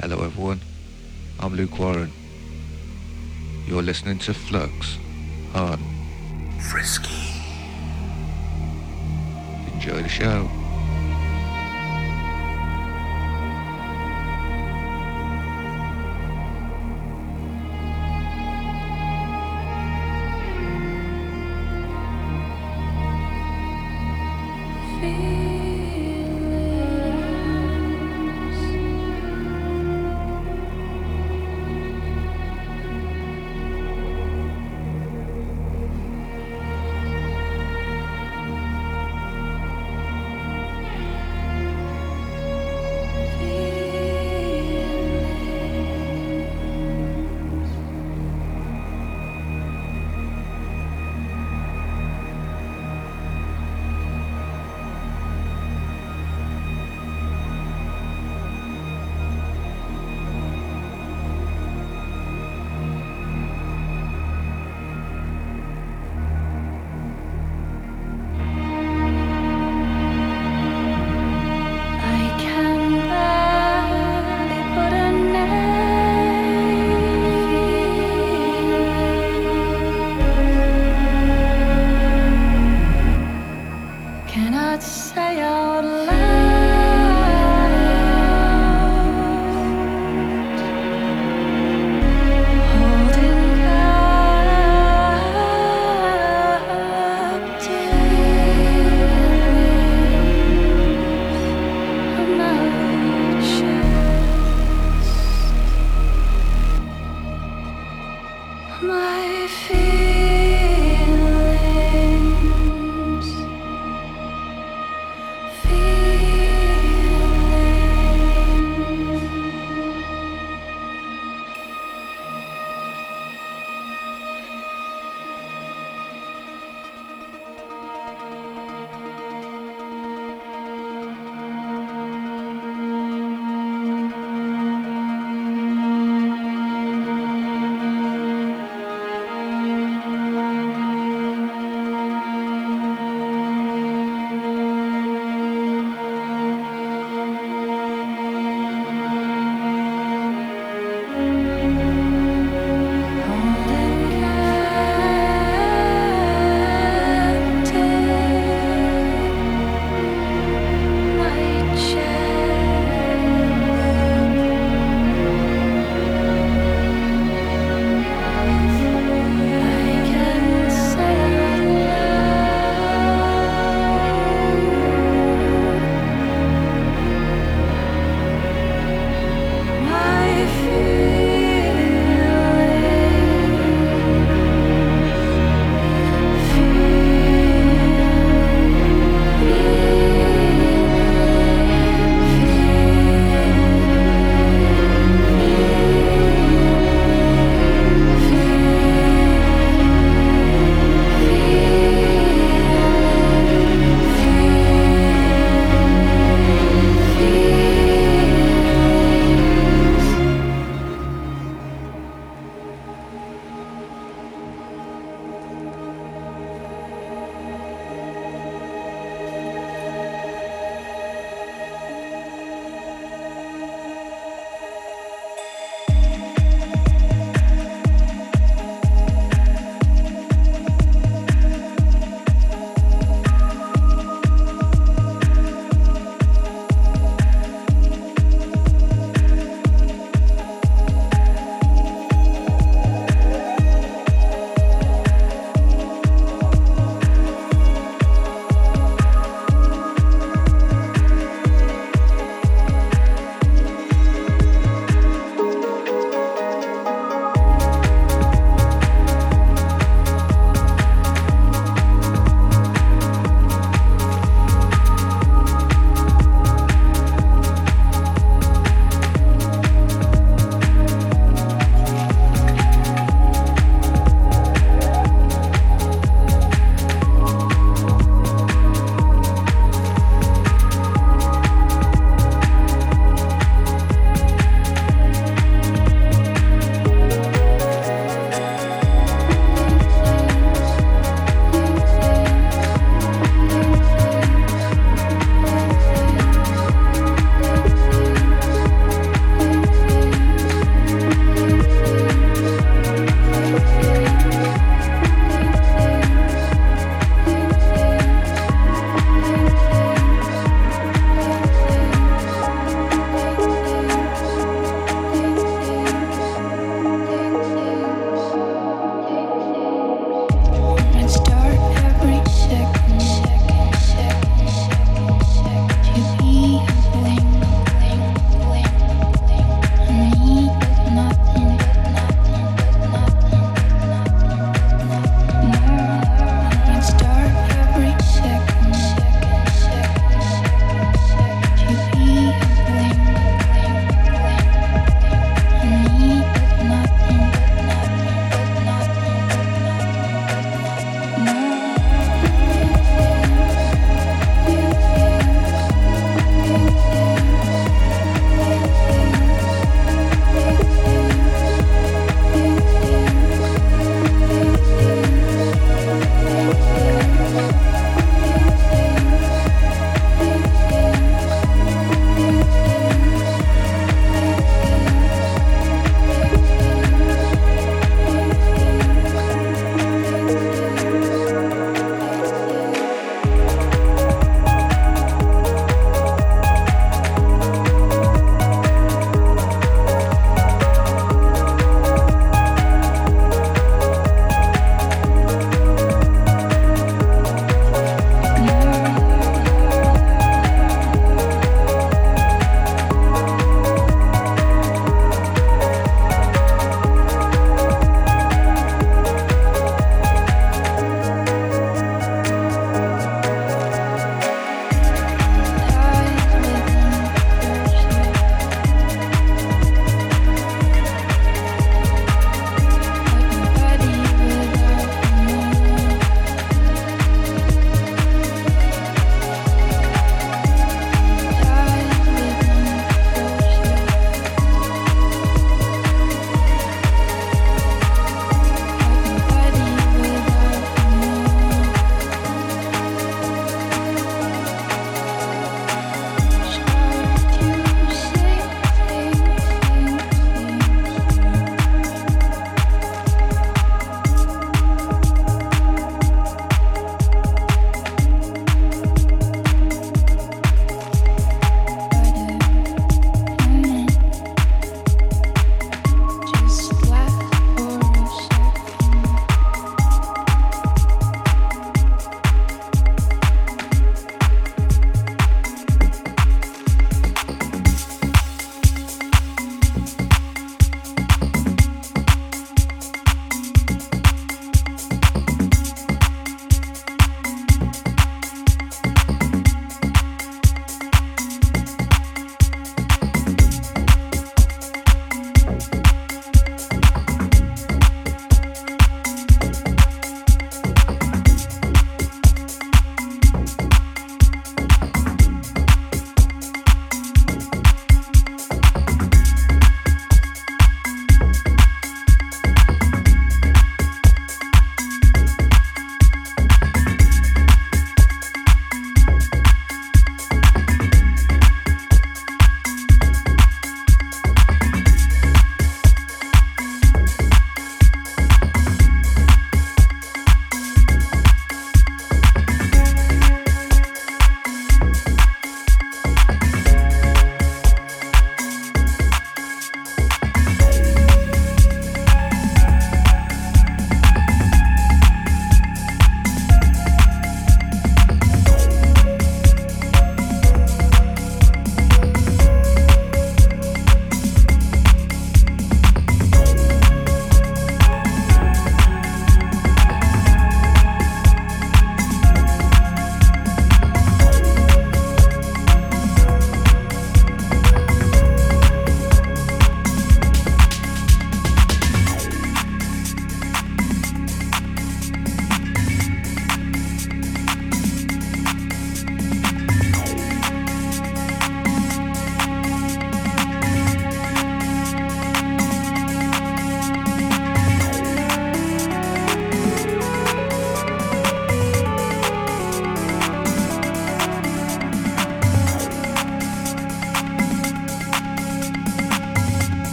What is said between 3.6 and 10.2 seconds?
You're listening to Flux on Frisky. Enjoy the